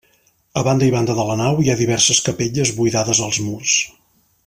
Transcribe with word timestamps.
A 0.61 0.63
banda 0.67 0.87
i 0.91 0.93
banda 0.95 1.15
de 1.19 1.25
la 1.27 1.35
nau 1.43 1.61
hi 1.63 1.69
ha 1.73 1.77
diverses 1.83 2.23
capelles 2.31 2.73
buidades 2.83 3.21
als 3.29 3.43
murs. 3.51 3.77